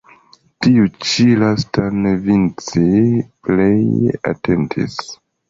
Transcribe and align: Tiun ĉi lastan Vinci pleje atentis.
Tiun 0.65 0.95
ĉi 1.09 1.25
lastan 1.41 2.07
Vinci 2.23 2.87
pleje 3.51 4.19
atentis. 4.33 4.99